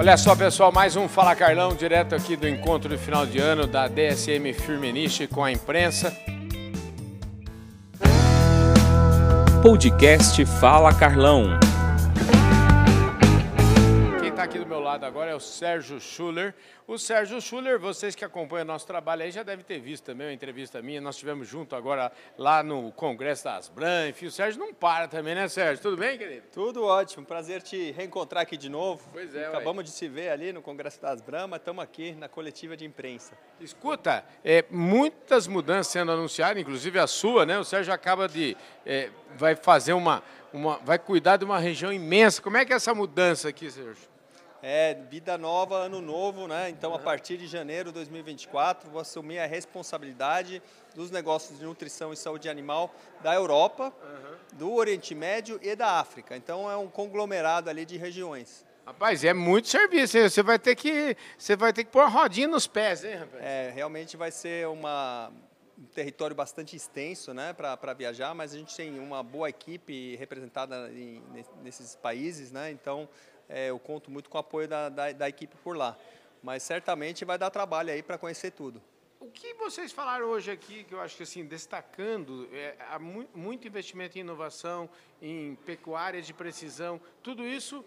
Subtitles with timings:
[0.00, 3.66] Olha só, pessoal, mais um Fala Carlão, direto aqui do encontro de final de ano
[3.66, 6.10] da DSM Firmenich com a imprensa.
[9.62, 11.50] Podcast Fala Carlão.
[14.50, 16.52] Aqui do meu lado agora é o Sérgio Schuller.
[16.84, 20.26] O Sérgio Schuller, vocês que acompanham o nosso trabalho aí já devem ter visto também
[20.26, 21.00] uma entrevista minha.
[21.00, 24.08] Nós estivemos junto agora lá no Congresso das Bran.
[24.08, 25.80] Enfim, o Sérgio não para também, né, Sérgio?
[25.80, 26.48] Tudo bem, querido?
[26.52, 29.08] Tudo ótimo, prazer te reencontrar aqui de novo.
[29.12, 29.84] Pois é, Acabamos ué.
[29.84, 33.38] de se ver ali no Congresso das Brahma, estamos aqui na coletiva de imprensa.
[33.60, 37.56] Escuta, é, muitas mudanças sendo anunciadas, inclusive a sua, né?
[37.56, 38.56] O Sérgio acaba de.
[38.84, 40.78] é, vai fazer uma, uma.
[40.78, 42.42] vai cuidar de uma região imensa.
[42.42, 44.09] Como é que é essa mudança aqui, Sérgio?
[44.62, 46.68] É vida nova, ano novo, né?
[46.68, 50.62] Então, a partir de janeiro de 2024, vou assumir a responsabilidade
[50.94, 53.92] dos negócios de nutrição e saúde animal da Europa,
[54.52, 56.36] do Oriente Médio e da África.
[56.36, 58.64] Então, é um conglomerado ali de regiões.
[58.84, 60.18] Rapaz, é muito serviço.
[60.18, 60.28] hein?
[60.28, 61.16] Você vai ter que.
[61.38, 63.42] Você vai ter que pôr rodinha nos pés, hein, rapaz?
[63.42, 65.30] É, realmente vai ser uma,
[65.78, 70.90] um território bastante extenso né, para viajar, mas a gente tem uma boa equipe representada
[70.92, 71.22] em-
[71.62, 73.08] nesses países, né, então
[73.50, 75.96] é, eu conto muito com o apoio da, da, da equipe por lá.
[76.42, 78.80] Mas certamente vai dar trabalho aí para conhecer tudo.
[79.20, 83.28] O que vocês falaram hoje aqui, que eu acho que assim, destacando, é, há mu-
[83.34, 84.88] muito investimento em inovação,
[85.20, 87.84] em pecuária de precisão, tudo isso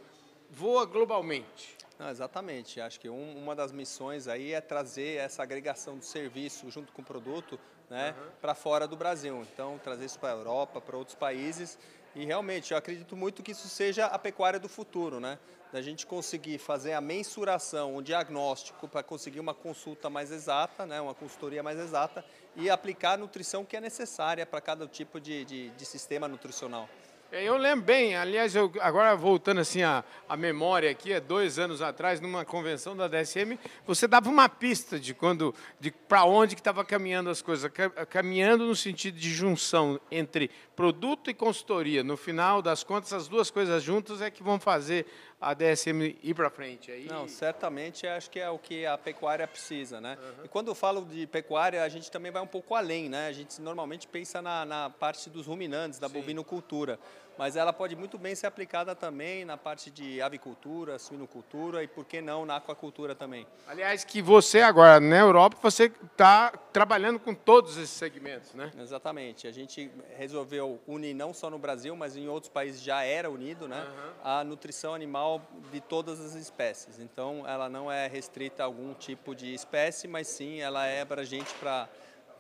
[0.54, 1.76] voa globalmente.
[2.00, 2.80] Não, exatamente.
[2.80, 7.02] Acho que um- uma das missões aí é trazer essa agregação do serviço junto com
[7.02, 7.60] o produto
[7.90, 9.46] né, para fora do Brasil.
[9.54, 11.78] Então, trazer isso para a Europa, para outros países.
[12.16, 15.38] E realmente, eu acredito muito que isso seja a pecuária do futuro, né?
[15.72, 21.02] Da gente conseguir fazer a mensuração, o diagnóstico para conseguir uma consulta mais exata, né,
[21.02, 22.24] uma consultoria mais exata
[22.56, 26.88] e aplicar a nutrição que é necessária para cada tipo de, de, de sistema nutricional.
[27.36, 31.58] É, Eu lembro bem, aliás, eu, agora voltando assim a, a memória aqui, há dois
[31.58, 36.54] anos atrás, numa convenção da DSM, você dava uma pista de quando, de para onde
[36.54, 42.04] que estava caminhando as coisas, ca- caminhando no sentido de junção entre produto e consultoria.
[42.04, 45.08] No final das contas, as duas coisas juntas é que vão fazer
[45.42, 46.90] a DSM ir para frente.
[46.92, 50.18] Aí, Não, certamente acho que é o que a pecuária precisa, né?
[50.44, 53.28] E quando eu falo de pecuária, a gente também vai um pouco além, né?
[53.28, 56.98] A gente normalmente pensa na, na parte dos ruminantes, da bovinocultura,
[57.38, 62.06] mas ela pode muito bem ser aplicada também na parte de avicultura, suinocultura e, por
[62.06, 63.48] que não, na aquacultura também.
[63.68, 68.72] aliás, que você agora na Europa você está trabalhando com todos esses segmentos, né?
[68.80, 69.48] Exatamente.
[69.48, 73.68] A gente resolveu unir não só no Brasil, mas em outros países já era unido,
[73.68, 73.86] né?
[74.24, 75.42] A nutrição animal
[75.72, 77.00] de todas as espécies.
[77.00, 81.54] Então, ela não é restrita a algum tipo de espécie, mas sim ela é abrangente
[81.60, 81.90] para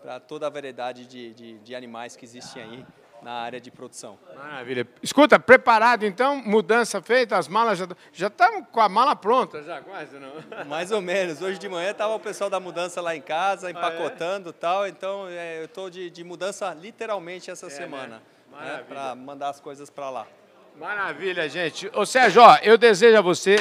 [0.03, 2.85] para toda a variedade de, de, de animais que existem aí
[3.23, 4.17] na área de produção.
[4.35, 4.87] Maravilha.
[5.01, 9.81] Escuta, preparado então, mudança feita, as malas já já estão com a mala pronta já
[9.81, 10.33] quase não.
[10.67, 11.41] Mais ou menos.
[11.41, 14.87] Hoje de manhã estava o pessoal da mudança lá em casa, empacotando e tal.
[14.87, 18.15] Então, é, eu estou de, de mudança literalmente essa semana.
[18.17, 18.21] né?
[18.51, 18.85] Maravilha.
[18.85, 20.27] Para mandar as coisas para lá.
[20.79, 21.89] Maravilha, gente.
[21.93, 23.55] Ô Sérgio, ó, eu desejo a você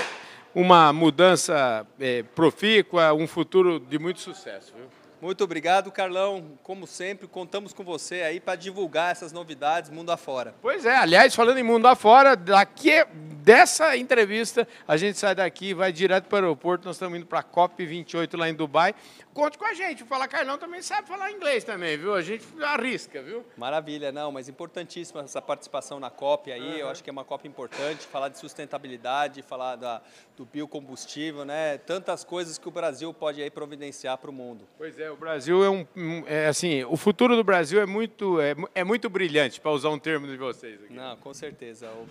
[0.55, 4.87] uma mudança eh, profícua, um futuro de muito sucesso, viu?
[5.23, 6.59] Muito obrigado, Carlão.
[6.65, 10.53] Como sempre, contamos com você aí para divulgar essas novidades mundo afora.
[10.61, 13.05] Pois é, aliás, falando em mundo afora, daqui
[13.43, 16.87] dessa entrevista, a gente sai daqui vai direto para o aeroporto.
[16.87, 18.97] Nós estamos indo para a COP28 lá em Dubai.
[19.33, 20.03] Conte com a gente.
[20.03, 22.15] O Fala Carlão também sabe falar inglês também, viu?
[22.15, 23.45] A gente arrisca, viu?
[23.57, 26.81] Maravilha, não, mas importantíssima essa participação na COP aí.
[26.81, 30.03] Eu acho que é uma COP importante, falar de sustentabilidade, falar da,
[30.37, 31.79] do biocombustível, né?
[31.79, 34.69] Tantas coisas que o Brasil pode aí providenciar para o mundo.
[34.77, 35.87] Pois é, o Brasil é um,
[36.27, 39.99] é assim, o futuro do Brasil é muito é, é muito brilhante, para usar um
[39.99, 40.95] termo de vocês aqui.
[40.95, 41.89] Não, com certeza.
[41.91, 42.07] O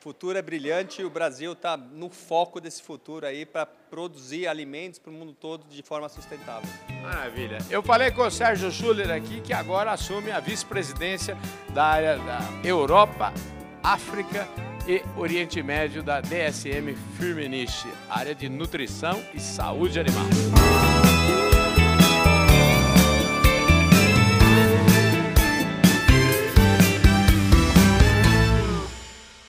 [0.00, 4.98] futuro é brilhante e o Brasil está no foco desse futuro aí para produzir alimentos
[4.98, 6.68] para o mundo todo de forma sustentável.
[7.02, 7.58] Maravilha.
[7.68, 11.36] Eu falei com o Sérgio Schuller aqui, que agora assume a vice-presidência
[11.74, 13.32] da área da Europa,
[13.82, 14.48] África
[14.86, 20.87] e Oriente Médio da DSM Firmenich, área de nutrição e saúde animal.